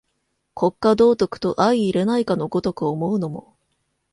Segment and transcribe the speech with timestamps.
[0.55, 3.53] 国家道徳と相容れないかの如く思うのも、